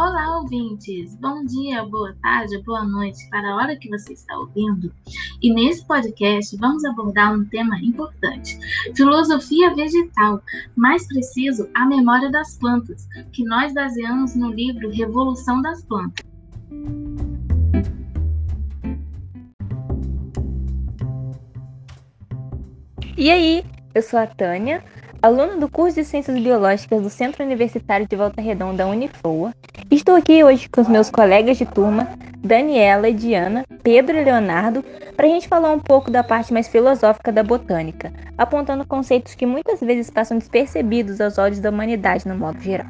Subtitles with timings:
[0.00, 1.16] Olá, ouvintes!
[1.16, 4.94] Bom dia, boa tarde, boa noite para a hora que você está ouvindo.
[5.42, 8.56] E nesse podcast vamos abordar um tema importante:
[8.94, 10.40] filosofia vegetal,
[10.76, 16.24] mais preciso, a memória das plantas, que nós baseamos no livro Revolução das Plantas.
[23.16, 24.84] E aí, eu sou a Tânia,
[25.20, 29.52] aluna do curso de Ciências Biológicas do Centro Universitário de Volta Redonda, Unifoa.
[29.90, 32.06] Estou aqui hoje com os meus colegas de turma,
[32.44, 34.84] Daniela Diana, Pedro e Leonardo,
[35.16, 39.46] para a gente falar um pouco da parte mais filosófica da botânica, apontando conceitos que
[39.46, 42.86] muitas vezes passam despercebidos aos olhos da humanidade no modo geral.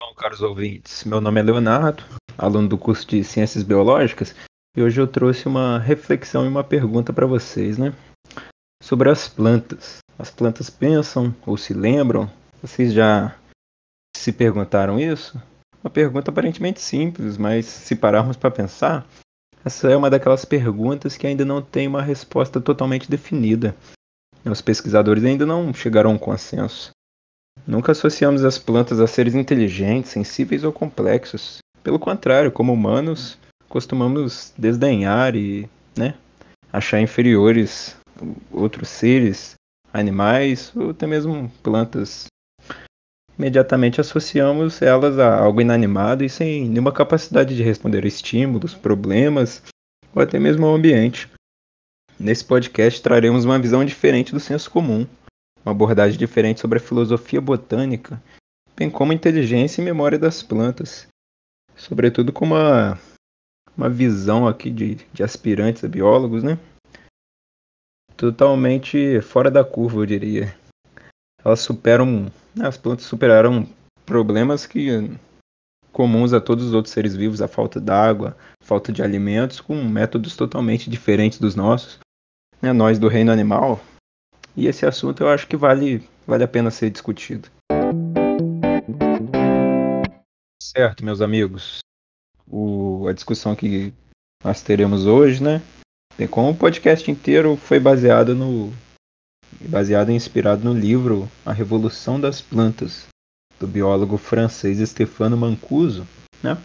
[0.00, 2.02] Bom, caros ouvintes, meu nome é Leonardo,
[2.36, 4.34] aluno do curso de Ciências Biológicas,
[4.76, 7.92] e hoje eu trouxe uma reflexão e uma pergunta para vocês, né?
[8.82, 9.98] Sobre as plantas.
[10.18, 12.28] As plantas pensam ou se lembram?
[12.60, 13.34] Vocês já
[14.16, 15.40] se perguntaram isso?
[15.82, 19.06] Uma pergunta aparentemente simples, mas se pararmos para pensar,
[19.64, 23.74] essa é uma daquelas perguntas que ainda não tem uma resposta totalmente definida.
[24.44, 26.90] Os pesquisadores ainda não chegaram a um consenso.
[27.66, 31.58] Nunca associamos as plantas a seres inteligentes, sensíveis ou complexos.
[31.82, 36.14] Pelo contrário, como humanos, costumamos desdenhar e né,
[36.72, 37.96] achar inferiores
[38.50, 39.54] outros seres,
[39.92, 42.26] animais ou até mesmo plantas.
[43.38, 49.62] Imediatamente associamos elas a algo inanimado e sem nenhuma capacidade de responder a estímulos, problemas
[50.14, 51.30] ou até mesmo ao ambiente.
[52.18, 55.06] Nesse podcast traremos uma visão diferente do senso comum,
[55.64, 58.22] uma abordagem diferente sobre a filosofia botânica,
[58.76, 61.06] bem como a inteligência e memória das plantas,
[61.74, 62.98] sobretudo com uma
[63.76, 66.58] uma visão aqui de, de aspirantes a biólogos, né?
[68.16, 70.54] Totalmente fora da curva, eu diria.
[71.44, 72.30] Elas superam.
[72.54, 73.66] Né, as plantas superaram
[74.04, 75.10] problemas que
[75.90, 80.36] comuns a todos os outros seres vivos, a falta d'água, falta de alimentos, com métodos
[80.36, 81.98] totalmente diferentes dos nossos,
[82.60, 83.80] né, nós do reino animal.
[84.56, 87.48] E esse assunto eu acho que vale, vale a pena ser discutido.
[90.62, 91.82] Certo, meus amigos
[92.52, 93.94] o, a discussão que
[94.44, 95.62] nós teremos hoje, né?
[96.18, 98.70] Bem, como o podcast inteiro foi baseado no
[99.60, 103.06] baseado e inspirado no livro A Revolução das Plantas
[103.58, 106.06] do biólogo francês Stefano Mancuso,
[106.42, 106.58] né?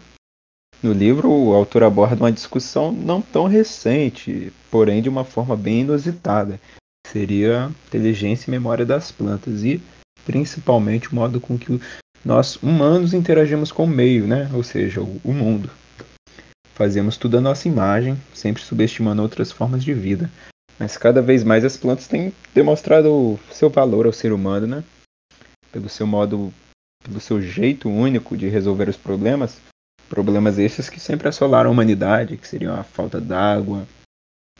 [0.82, 5.80] No livro, o autor aborda uma discussão não tão recente, porém de uma forma bem
[5.80, 6.60] inusitada.
[7.06, 9.82] Seria inteligência e memória das plantas e,
[10.24, 11.80] principalmente, o modo com que
[12.24, 14.48] nós humanos interagimos com o meio, né?
[14.52, 15.70] ou seja, o, mundo.
[16.74, 20.30] Fazemos tudo a nossa imagem, sempre subestimando outras formas de vida.
[20.78, 24.84] Mas cada vez mais as plantas têm demonstrado seu valor ao ser humano, né?
[25.72, 26.52] Pelo seu modo,
[27.02, 29.60] pelo seu jeito único de resolver os problemas.
[30.08, 33.86] Problemas esses que sempre assolaram a humanidade, que seriam a falta d'água,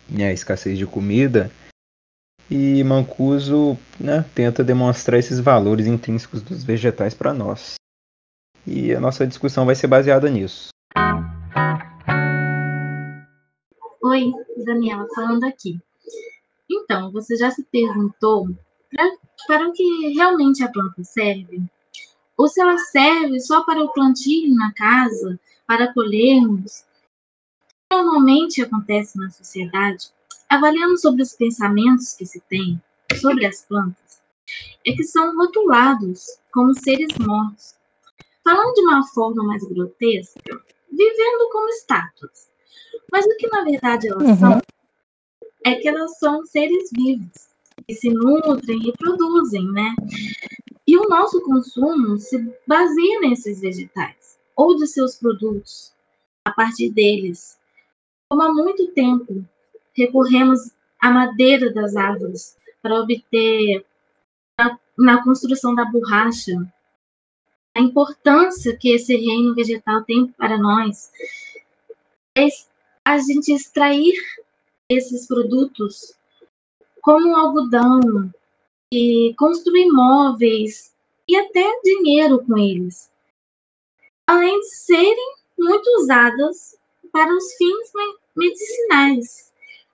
[0.09, 1.51] né, a escassez de comida.
[2.50, 7.75] E Mancuso né, tenta demonstrar esses valores intrínsecos dos vegetais para nós.
[8.67, 10.69] E a nossa discussão vai ser baseada nisso.
[14.03, 14.33] Oi,
[14.65, 15.79] Daniela falando aqui.
[16.71, 18.49] Então, você já se perguntou
[18.91, 19.11] pra,
[19.47, 21.62] para o que realmente a planta serve?
[22.37, 26.84] Ou se ela serve só para o plantio na casa, para colhermos?
[27.91, 30.11] Normalmente acontece na sociedade,
[30.49, 32.81] avaliando sobre os pensamentos que se tem
[33.21, 34.23] sobre as plantas,
[34.87, 37.75] é que são rotulados como seres mortos.
[38.45, 42.49] Falando de uma forma mais grotesca, vivendo como estátuas
[43.11, 44.39] mas o que na verdade elas uhum.
[44.39, 44.62] são
[45.64, 47.48] é que elas são seres vivos
[47.86, 49.94] que se nutrem e produzem, né?
[50.86, 55.92] E o nosso consumo se baseia nesses vegetais ou de seus produtos,
[56.44, 57.58] a partir deles.
[58.28, 59.44] Como há muito tempo
[59.94, 63.84] recorremos à madeira das árvores para obter
[64.58, 66.52] na, na construção da borracha
[67.78, 71.12] a importância que esse reino vegetal tem para nós
[72.37, 72.49] é
[73.04, 74.14] a gente extrair
[74.88, 76.14] esses produtos
[77.02, 78.00] como algodão
[78.93, 80.94] e construir móveis
[81.29, 83.11] e até dinheiro com eles,
[84.26, 86.79] além de serem muito usadas
[87.12, 87.93] para os fins
[88.35, 89.52] medicinais,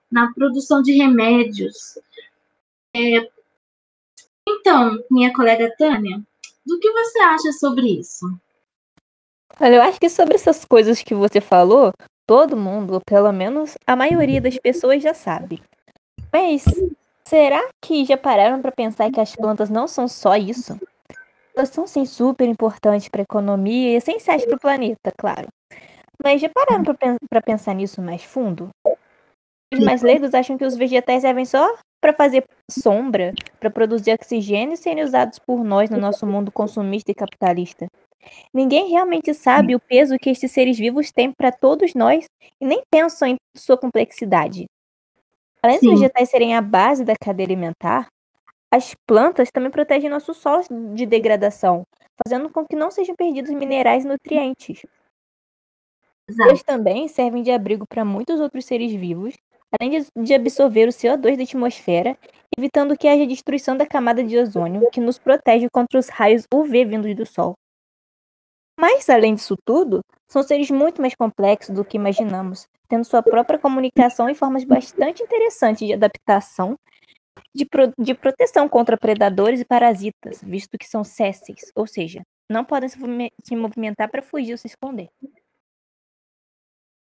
[0.09, 1.97] na produção de remédios.
[2.95, 3.29] É...
[4.47, 6.21] Então, minha colega Tânia,
[6.65, 8.25] do que você acha sobre isso?
[9.59, 11.91] Olha, eu acho que sobre essas coisas que você falou,
[12.27, 15.61] Todo mundo, ou pelo menos a maioria das pessoas já sabe.
[16.33, 16.65] Mas
[17.23, 20.79] será que já pararam para pensar que as plantas não são só isso?
[21.55, 25.47] Elas são sim super importantes para a economia e essenciais para o planeta, claro.
[26.23, 26.83] Mas já pararam
[27.29, 28.69] para pensar nisso mais fundo?
[29.73, 34.75] Os mais leigos acham que os vegetais servem só para fazer sombra, para produzir oxigênio
[34.75, 37.87] e serem usados por nós no nosso mundo consumista e capitalista.
[38.53, 42.25] Ninguém realmente sabe o peso que estes seres vivos têm para todos nós
[42.61, 44.65] e nem pensam em sua complexidade.
[45.63, 48.07] Além dos vegetais serem a base da cadeia alimentar,
[48.71, 51.81] as plantas também protegem nossos solos de degradação,
[52.23, 54.85] fazendo com que não sejam perdidos minerais e nutrientes.
[56.27, 56.49] Exato.
[56.49, 59.35] Eles também servem de abrigo para muitos outros seres vivos,
[59.79, 62.17] além de absorver o CO2 da atmosfera,
[62.57, 66.85] evitando que haja destruição da camada de ozônio, que nos protege contra os raios UV
[66.85, 67.53] vindos do Sol.
[68.79, 73.57] Mas, além disso tudo, são seres muito mais complexos do que imaginamos, tendo sua própria
[73.59, 76.77] comunicação e formas bastante interessantes de adaptação
[77.53, 82.65] de, pro, de proteção contra predadores e parasitas, visto que são césseis, ou seja, não
[82.65, 82.97] podem se,
[83.43, 85.07] se movimentar para fugir ou se esconder.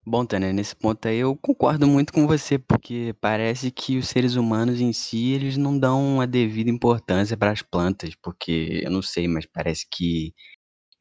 [0.10, 4.36] Bom, Tânia, nesse ponto aí eu concordo muito com você, porque parece que os seres
[4.38, 9.02] humanos em si, eles não dão a devida importância para as plantas, porque eu não
[9.02, 10.34] sei, mas parece que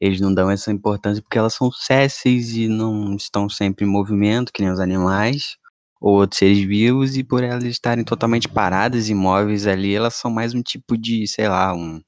[0.01, 4.51] eles não dão essa importância porque elas são césseis e não estão sempre em movimento,
[4.53, 5.57] que nem os animais
[6.01, 10.53] ou outros seres vivos, e por elas estarem totalmente paradas, imóveis ali, elas são mais
[10.55, 12.01] um tipo de, sei lá, um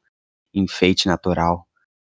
[0.55, 1.67] enfeite natural.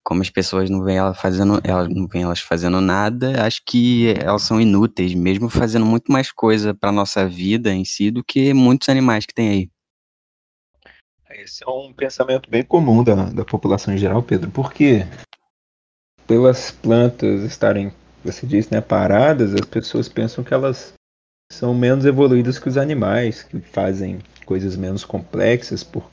[0.03, 4.13] Como as pessoas não veem elas fazendo, elas não veem elas fazendo nada, acho que
[4.19, 8.53] elas são inúteis, mesmo fazendo muito mais coisa para nossa vida em si do que
[8.53, 9.69] muitos animais que tem aí.
[11.29, 15.05] Esse é um pensamento bem comum da, da população em geral, Pedro, porque
[16.25, 17.93] pelas plantas estarem,
[18.23, 20.93] você disse, né, paradas, as pessoas pensam que elas
[21.51, 26.09] são menos evoluídos que os animais, que fazem coisas menos complexas por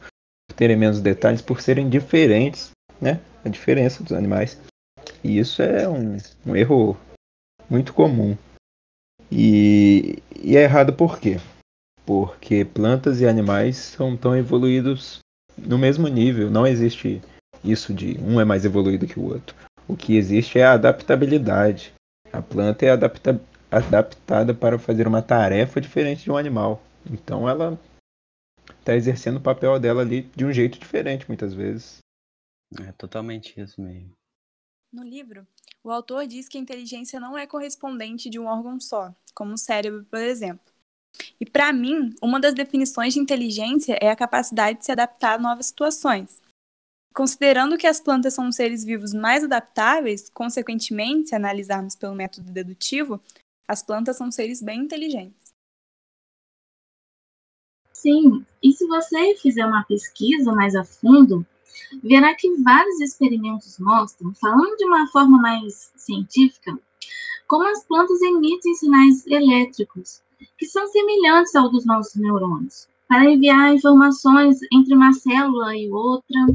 [0.55, 3.21] terem menos detalhes, por serem diferentes, né?
[3.47, 4.61] A diferença dos animais.
[5.23, 6.97] E isso é um, um erro
[7.71, 8.37] muito comum.
[9.31, 11.39] E, e, é errado por quê?
[12.05, 15.21] Porque plantas e animais são tão evoluídos
[15.57, 16.51] no mesmo nível.
[16.51, 17.23] Não existe
[17.63, 19.55] isso de um é mais evoluído que o outro.
[19.87, 21.95] O que existe é a adaptabilidade.
[22.33, 23.41] A planta é adapta
[23.71, 26.83] adaptada para fazer uma tarefa diferente de um animal.
[27.09, 27.79] Então ela
[28.81, 31.99] está exercendo o papel dela ali de um jeito diferente, muitas vezes.
[32.81, 34.13] É totalmente isso mesmo.
[34.93, 35.47] No livro,
[35.85, 39.59] o autor diz que a inteligência não é correspondente de um órgão só, como o
[39.59, 40.65] cérebro, por exemplo.
[41.41, 45.43] E para mim, uma das definições de inteligência é a capacidade de se adaptar a
[45.43, 46.41] novas situações.
[47.15, 52.53] Considerando que as plantas são os seres vivos mais adaptáveis, consequentemente, se analisarmos pelo método
[52.53, 53.21] dedutivo,
[53.67, 55.55] as plantas são seres bem inteligentes.
[57.93, 61.45] Sim, e se você fizer uma pesquisa mais a fundo,
[62.03, 66.79] verá que vários experimentos mostram, falando de uma forma mais científica,
[67.49, 70.23] como as plantas emitem sinais elétricos,
[70.59, 76.47] que são semelhantes ao dos nossos neurônios, para enviar informações entre uma célula e outra.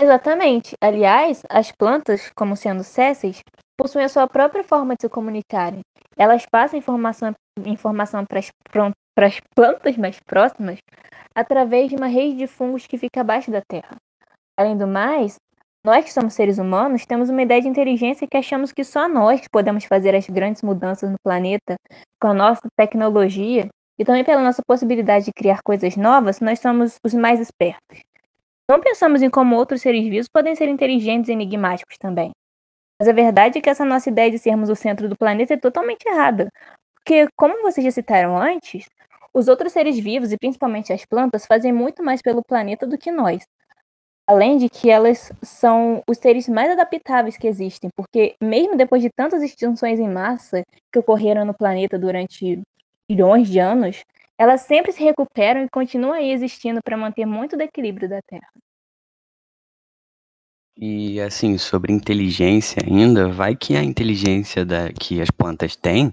[0.00, 0.74] Exatamente.
[0.80, 3.42] Aliás, as plantas, como sendo césseis,
[3.76, 5.80] possuem a sua própria forma de se comunicarem.
[6.16, 7.34] Elas passam informação,
[7.64, 10.78] informação para as plantas mais próximas
[11.34, 13.96] através de uma rede de fungos que fica abaixo da Terra.
[14.58, 15.36] Além do mais,
[15.84, 19.42] nós que somos seres humanos temos uma ideia de inteligência que achamos que só nós
[19.52, 21.76] podemos fazer as grandes mudanças no planeta
[22.20, 23.68] com a nossa tecnologia
[23.98, 28.00] e também pela nossa possibilidade de criar coisas novas, nós somos os mais espertos.
[28.68, 32.32] Não pensamos em como outros seres vivos podem ser inteligentes e enigmáticos também.
[32.98, 35.56] Mas a verdade é que essa nossa ideia de sermos o centro do planeta é
[35.56, 36.48] totalmente errada.
[36.96, 38.86] Porque, como vocês já citaram antes,
[39.34, 43.10] os outros seres vivos, e principalmente as plantas, fazem muito mais pelo planeta do que
[43.10, 43.44] nós.
[44.26, 49.10] Além de que elas são os seres mais adaptáveis que existem, porque mesmo depois de
[49.10, 52.60] tantas extinções em massa que ocorreram no planeta durante
[53.08, 54.04] bilhões de anos,
[54.38, 58.48] elas sempre se recuperam e continuam aí existindo para manter muito do equilíbrio da Terra.
[60.78, 66.12] E assim, sobre inteligência ainda, vai que a inteligência da, que as plantas têm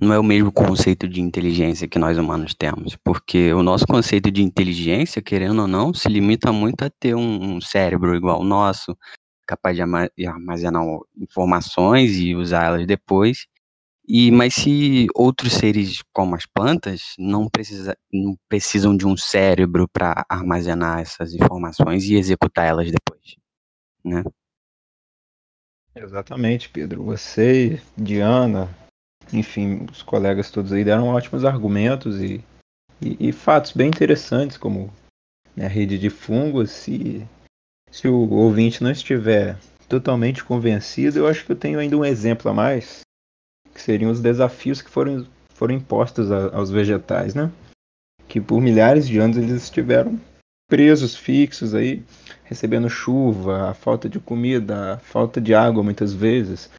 [0.00, 4.30] não é o mesmo conceito de inteligência que nós humanos temos, porque o nosso conceito
[4.30, 8.44] de inteligência, querendo ou não, se limita muito a ter um, um cérebro igual ao
[8.44, 8.96] nosso,
[9.46, 10.84] capaz de armazenar
[11.20, 13.46] informações e usá-las depois.
[14.08, 19.88] E mas se outros seres como as plantas não, precisa, não precisam de um cérebro
[19.88, 23.43] para armazenar essas informações e executar elas depois
[24.04, 24.22] né?
[25.94, 27.04] Exatamente, Pedro.
[27.04, 28.68] Você, Diana,
[29.32, 32.44] enfim, os colegas todos aí deram ótimos argumentos e,
[33.00, 34.92] e, e fatos bem interessantes, como
[35.56, 36.70] né, rede de fungos.
[36.70, 37.26] Se,
[37.90, 39.56] se o ouvinte não estiver
[39.88, 43.00] totalmente convencido, eu acho que eu tenho ainda um exemplo a mais,
[43.72, 47.52] que seriam os desafios que foram, foram impostos a, aos vegetais, né?
[48.26, 50.18] Que por milhares de anos eles estiveram
[50.68, 52.02] presos, fixos aí,
[52.44, 56.70] recebendo chuva, a falta de comida, a falta de água muitas vezes.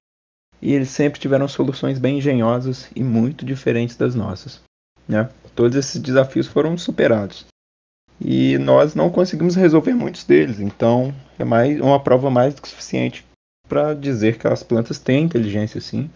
[0.62, 4.62] E eles sempre tiveram soluções bem engenhosas e muito diferentes das nossas.
[5.08, 5.30] Né?
[5.56, 7.46] Todos esses desafios foram superados.
[8.20, 12.70] E nós não conseguimos resolver muitos deles, então é mais uma prova mais do que
[12.70, 13.26] suficiente
[13.68, 16.10] para dizer que as plantas têm inteligência sim.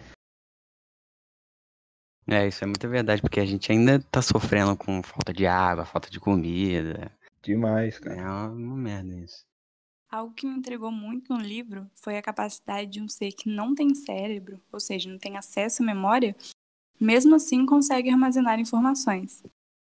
[2.27, 5.83] É, isso é muita verdade, porque a gente ainda tá sofrendo com falta de água,
[5.83, 7.11] falta de comida.
[7.41, 8.22] Demais, cara.
[8.22, 9.46] É uma merda isso.
[10.12, 13.75] Algo que me intrigou muito no livro foi a capacidade de um ser que não
[13.75, 16.36] tem cérebro, ou seja, não tem acesso à memória,
[17.00, 19.43] mesmo assim consegue armazenar informações.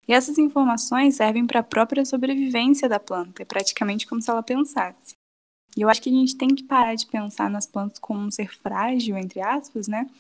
[0.09, 4.43] E essas informações servem para a própria sobrevivência da planta, é praticamente como se ela
[4.43, 5.15] pensasse.
[5.77, 8.31] E eu acho que a gente tem que parar de pensar nas plantas como um
[8.31, 10.11] ser frágil, entre aspas, né?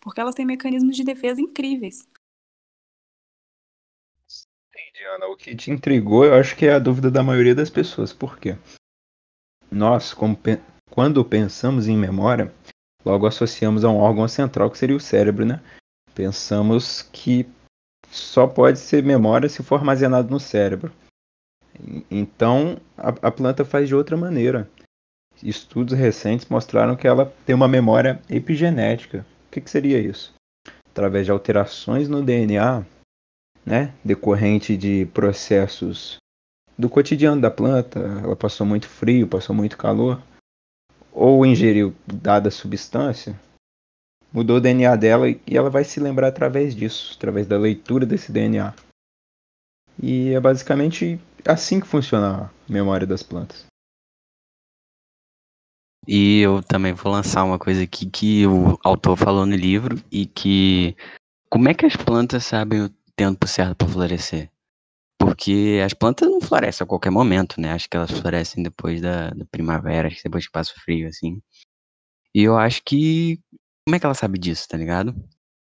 [0.00, 2.08] Porque elas têm mecanismos de defesa incríveis.
[4.96, 5.26] Entendi, Ana.
[5.26, 8.14] O que te intrigou, eu acho que é a dúvida da maioria das pessoas.
[8.14, 8.56] Por quê?
[9.70, 10.58] Nós, pe
[10.90, 12.50] quando pensamos em memória,
[13.04, 15.60] logo associamos a um órgão central que seria o cérebro, né?
[16.14, 17.46] Pensamos que
[18.10, 20.90] só pode ser memória se for armazenado no cérebro.
[22.10, 24.70] Então, a, a planta faz de outra maneira.
[25.42, 29.26] Estudos recentes mostraram que ela tem uma memória epigenética.
[29.48, 30.32] O que, que seria isso?
[30.88, 32.86] Através de alterações no DNA,
[33.66, 36.18] né, decorrente de processos
[36.78, 40.22] do cotidiano da planta, ela passou muito frio, passou muito calor,
[41.10, 43.38] ou ingeriu dada substância,
[44.32, 48.30] mudou o DNA dela e ela vai se lembrar através disso, através da leitura desse
[48.30, 48.72] DNA.
[50.00, 53.64] E é basicamente assim que funciona a memória das plantas.
[56.06, 60.26] E eu também vou lançar uma coisa aqui que o autor falou no livro e
[60.26, 60.94] que
[61.50, 64.50] como é que as plantas sabem o tempo certo para florescer?
[65.18, 67.72] Porque as plantas não florescem a qualquer momento, né?
[67.72, 71.08] Acho que elas florescem depois da, da primavera, acho que depois que passa o frio,
[71.08, 71.40] assim.
[72.34, 73.40] E eu acho que.
[73.86, 75.14] Como é que ela sabe disso, tá ligado?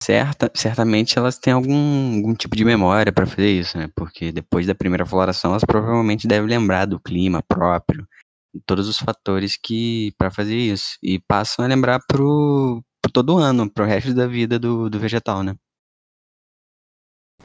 [0.02, 3.88] Certa, certamente elas têm algum, algum tipo de memória para fazer isso, né?
[3.94, 8.06] Porque depois da primeira floração, elas provavelmente devem lembrar do clima próprio,
[8.66, 10.98] todos os fatores que para fazer isso.
[11.02, 15.42] E passam a lembrar pro, pro todo ano, pro resto da vida do, do vegetal,
[15.42, 15.54] né?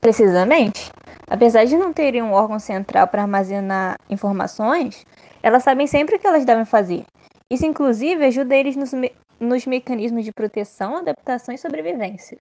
[0.02, 0.92] Precisamente.
[1.30, 5.06] Apesar de não terem um órgão central para armazenar informações,
[5.44, 7.06] elas sabem sempre o que elas devem fazer.
[7.52, 12.40] Isso, inclusive, ajuda eles nos, me nos mecanismos de proteção, adaptação e sobrevivência.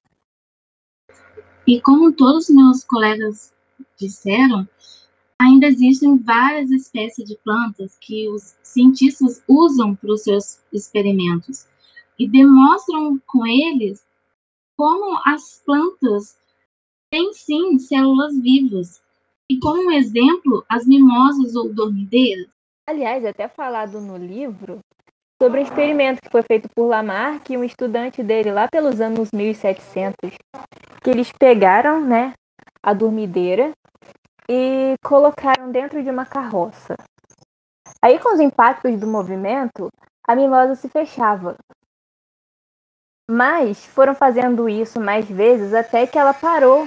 [1.66, 3.52] E como todos meus colegas
[3.98, 4.68] disseram,
[5.38, 11.66] ainda existem várias espécies de plantas que os cientistas usam para os seus experimentos
[12.18, 14.06] e demonstram com eles
[14.76, 16.36] como as plantas
[17.16, 19.00] tem sim células vivas.
[19.50, 22.46] E como um exemplo, as mimosas ou dormideiras.
[22.86, 24.80] Aliás, até falado no livro
[25.40, 29.30] sobre um experimento que foi feito por Lamarck e um estudante dele lá pelos anos
[29.32, 30.14] 1700,
[31.02, 32.34] que eles pegaram, né,
[32.82, 33.72] a dormideira
[34.48, 36.96] e colocaram dentro de uma carroça.
[38.02, 39.88] Aí, com os impactos do movimento,
[40.26, 41.56] a mimosa se fechava.
[43.28, 46.86] Mas foram fazendo isso mais vezes até que ela parou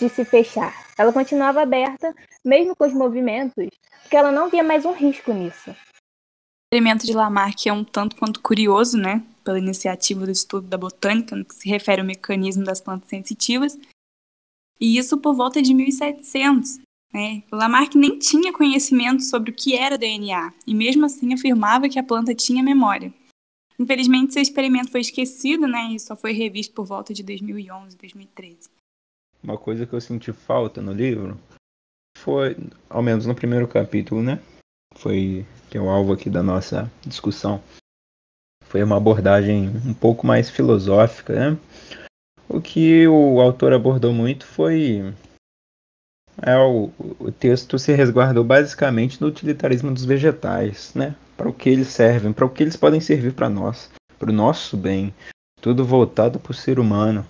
[0.00, 0.74] de se fechar.
[0.98, 2.14] Ela continuava aberta,
[2.44, 3.68] mesmo com os movimentos,
[4.02, 5.70] porque ela não via mais um risco nisso.
[5.70, 9.22] O experimento de Lamarck é um tanto quanto curioso, né?
[9.44, 13.78] Pela iniciativa do estudo da botânica, no que se refere ao mecanismo das plantas sensitivas.
[14.80, 16.78] E isso por volta de 1700.
[17.12, 17.42] Né?
[17.50, 22.04] Lamarck nem tinha conhecimento sobre o que era DNA, e mesmo assim afirmava que a
[22.04, 23.12] planta tinha memória.
[23.78, 28.68] Infelizmente, seu experimento foi esquecido, né, e só foi revisto por volta de 2011, 2013.
[29.42, 31.38] Uma coisa que eu senti falta no livro
[32.18, 32.56] foi,
[32.88, 34.40] ao menos no primeiro capítulo, né,
[34.94, 37.62] foi que é o alvo aqui da nossa discussão,
[38.64, 41.58] foi uma abordagem um pouco mais filosófica, né?
[42.48, 45.14] O que o autor abordou muito foi
[46.42, 51.14] é, o, o texto se resguardou basicamente no utilitarismo dos vegetais, né?
[51.40, 54.32] para o que eles servem, para o que eles podem servir para nós, para o
[54.32, 55.14] nosso bem.
[55.58, 57.24] Tudo voltado para o ser humano.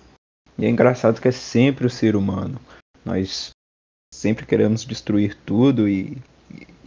[0.61, 2.61] E é engraçado que é sempre o ser humano.
[3.03, 3.49] Nós
[4.13, 6.21] sempre queremos destruir tudo e,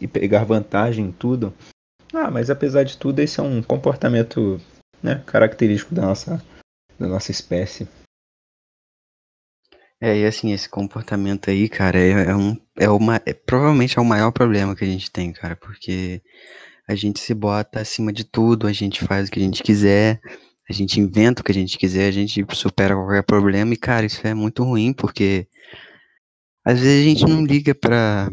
[0.01, 1.53] e pegar vantagem em tudo.
[2.13, 4.61] Ah, mas apesar de tudo, esse é um comportamento
[5.03, 6.41] né, característico da nossa,
[6.97, 7.89] da nossa espécie.
[10.01, 14.01] É, e assim, esse comportamento aí, cara, é, é um, é uma, é, provavelmente é
[14.01, 16.23] o maior problema que a gente tem, cara, porque
[16.87, 20.21] a gente se bota acima de tudo, a gente faz o que a gente quiser,
[20.69, 24.07] a gente inventa o que a gente quiser, a gente supera qualquer problema, e, cara,
[24.07, 25.47] isso é muito ruim, porque
[26.65, 28.31] às vezes a gente não liga pra,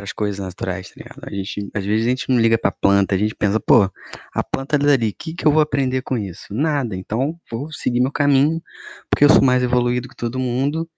[0.00, 1.20] as coisas naturais, tá ligado?
[1.22, 3.90] A gente, às vezes a gente não liga pra planta, a gente pensa, pô,
[4.32, 6.52] a planta é dali, o que, que eu vou aprender com isso?
[6.52, 8.62] Nada, então vou seguir meu caminho,
[9.10, 10.88] porque eu sou mais evoluído que todo mundo,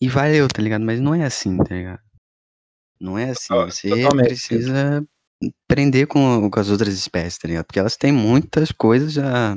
[0.00, 0.84] e valeu, tá ligado?
[0.84, 2.00] Mas não é assim, tá ligado?
[3.00, 4.28] Não é assim, você Totalmente.
[4.28, 5.06] precisa
[5.64, 7.64] aprender com, com as outras espécies, tá ligado?
[7.64, 9.56] Porque elas têm muitas coisas a,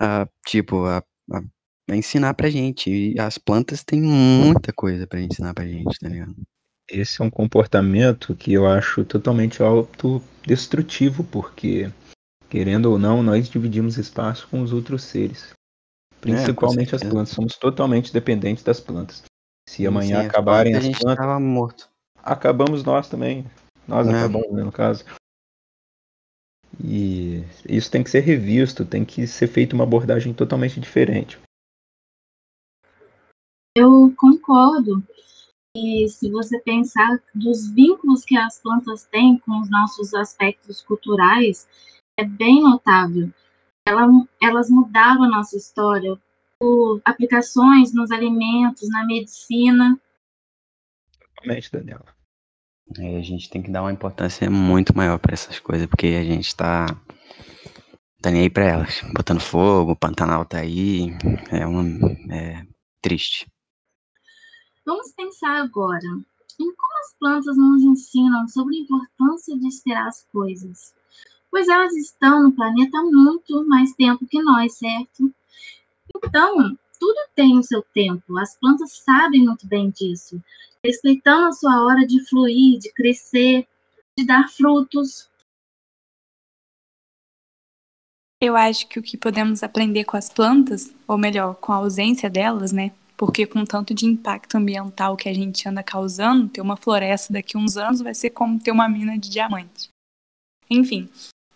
[0.00, 0.98] a tipo, a,
[1.32, 1.40] a,
[1.90, 6.08] a ensinar pra gente, e as plantas têm muita coisa pra ensinar pra gente, tá
[6.08, 6.34] ligado?
[6.90, 11.90] Esse é um comportamento que eu acho totalmente autodestrutivo, porque,
[12.48, 15.50] querendo ou não, nós dividimos espaço com os outros seres.
[16.20, 17.30] Principalmente as plantas.
[17.30, 19.22] Somos totalmente dependentes das plantas.
[19.68, 21.88] Se amanhã Sim, as acabarem plantas, as a gente plantas, morto.
[22.22, 23.44] acabamos nós também.
[23.88, 24.10] Nós É.
[24.10, 25.02] acabamos, né, no caso.
[26.78, 31.40] E isso tem que ser revisto, tem que ser feita uma abordagem totalmente diferente.
[33.74, 35.02] Eu concordo.
[35.74, 41.66] E se você pensar dos vínculos que as plantas têm com os nossos aspectos culturais,
[42.18, 43.32] é bem notável.
[43.86, 44.08] Ela-
[44.42, 46.20] elas mudaram a nossa história
[46.60, 49.98] por aplicações nos alimentos, na medicina.
[51.36, 52.17] Totalmente, Daniela.
[52.96, 56.24] É, a gente tem que dar uma importância muito maior pra essas coisas, porque a
[56.24, 56.86] gente tá,
[58.22, 59.02] tá nem aí pra elas.
[59.14, 61.10] Botando fogo, o Pantanal tá aí,
[61.50, 61.82] é uma,
[62.30, 62.66] é
[63.02, 63.46] triste.
[64.86, 66.08] Vamos pensar agora
[66.58, 70.94] em como as plantas nos ensinam sobre a importância de esperar as coisas.
[71.50, 75.32] Pois elas estão no planeta há muito mais tempo que nós, certo?
[76.14, 78.38] Então, tudo tem o seu tempo.
[78.38, 80.42] As plantas sabem muito bem disso,
[80.84, 83.66] respeitando a sua hora de fluir, de crescer,
[84.18, 85.30] de dar frutos.
[88.40, 92.30] Eu acho que o que podemos aprender com as plantas, ou melhor, com a ausência
[92.30, 92.92] delas, né?
[93.16, 97.56] Porque com tanto de impacto ambiental que a gente anda causando, ter uma floresta daqui
[97.56, 99.88] a uns anos vai ser como ter uma mina de diamante.
[100.70, 101.08] Enfim,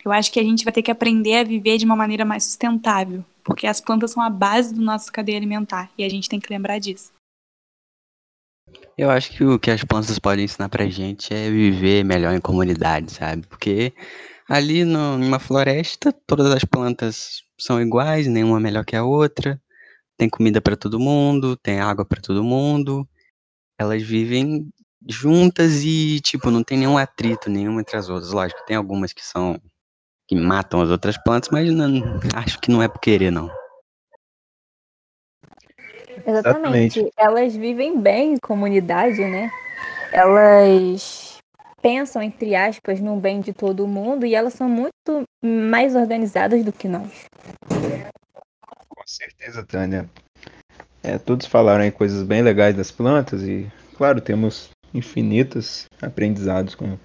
[0.05, 2.45] eu acho que a gente vai ter que aprender a viver de uma maneira mais
[2.45, 6.41] sustentável, porque as plantas são a base do nosso cadeia alimentar e a gente tem
[6.41, 7.13] que lembrar disso.
[8.97, 12.41] Eu acho que o que as plantas podem ensinar pra gente é viver melhor em
[12.41, 13.47] comunidade, sabe?
[13.47, 13.93] Porque
[14.49, 19.61] ali no, numa floresta, todas as plantas são iguais, nenhuma melhor que a outra.
[20.19, 23.09] Tem comida pra todo mundo, tem água pra todo mundo.
[23.79, 24.69] Elas vivem
[25.09, 28.33] juntas e, tipo, não tem nenhum atrito nenhuma entre as outras.
[28.33, 29.61] Lógico, tem algumas que são
[30.33, 32.03] que matam as outras plantas, mas não-
[32.35, 33.51] acho que não é por querer, não.
[36.27, 37.01] Exatamente.
[37.01, 37.13] Exatamente.
[37.19, 39.51] Elas vivem bem em comunidade, né?
[40.11, 41.37] Elas
[41.83, 46.73] pensam, entre aspas, no bem de todo mundo e elas são muito mais organizadas do
[46.73, 47.27] que nós.
[48.89, 50.09] Com certeza, Tânia.
[51.03, 56.97] É, todos falaram aí coisas bem legais das plantas e, claro, temos infinitos aprendizados com,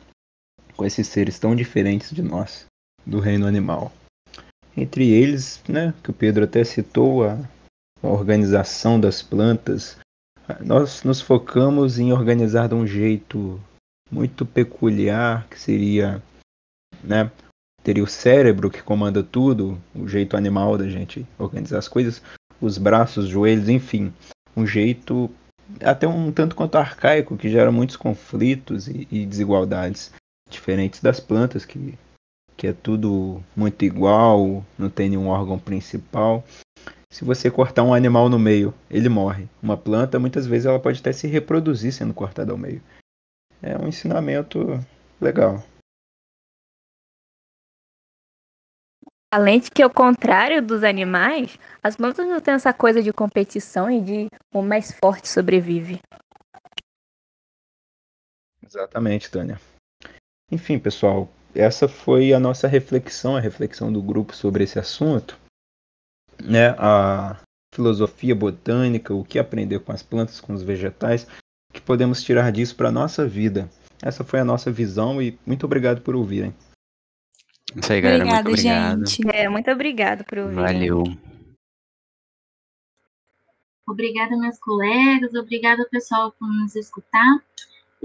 [0.77, 2.67] com esses seres tão diferentes de nós,
[3.07, 3.91] do reino animal.
[4.75, 7.39] Entre eles, né, que o Pedro até citou, a,
[8.03, 9.97] organização das plantas,
[10.59, 13.59] nós nos focamos em organizar de um jeito
[14.11, 16.21] muito peculiar, que seria,
[17.03, 17.31] né,
[17.83, 22.21] teria o cérebro que comanda tudo, o jeito animal da gente organizar as coisas,
[22.61, 24.13] os braços, os joelhos, enfim,
[24.55, 25.29] um jeito
[25.81, 30.11] até um tanto quanto arcaico que gera muitos conflitos e, e desigualdades
[30.49, 31.97] diferentes das plantas que
[32.57, 36.43] que é tudo muito igual, não tem nenhum órgão principal.
[37.09, 39.47] Se você cortar um animal no meio, ele morre.
[39.61, 42.81] Uma planta, muitas vezes, ela pode até se reproduzir sendo cortada ao meio.
[43.61, 44.83] É um ensinamento
[45.21, 45.63] legal.
[49.31, 53.89] Além de que, ao contrário dos animais, as plantas não têm essa coisa de competição
[53.91, 55.99] e de o mais forte sobrevive.
[58.63, 59.59] Exatamente, Tânia.
[60.51, 65.37] Enfim, pessoal, essa foi a nossa reflexão, a reflexão do grupo sobre esse assunto.
[66.43, 66.69] Né?
[66.77, 67.37] A
[67.73, 71.27] filosofia botânica, o que aprender com as plantas, com os vegetais,
[71.69, 73.69] o que podemos tirar disso para a nossa vida.
[74.01, 76.53] Essa foi a nossa visão e muito obrigado por ouvirem.
[77.75, 78.23] Isso aí, galera.
[78.23, 79.05] Obrigada, muito obrigado.
[79.07, 79.35] gente.
[79.35, 80.55] É, muito obrigado por ouvir.
[80.55, 81.03] Valeu.
[83.87, 87.41] Obrigada, meus colegas, obrigada, pessoal, por nos escutar.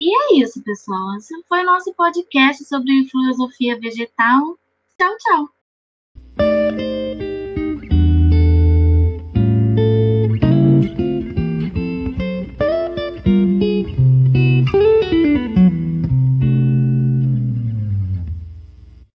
[0.00, 1.16] E é isso, pessoal.
[1.16, 4.58] Esse foi o nosso podcast sobre filosofia vegetal.
[4.98, 5.61] Tchau, tchau.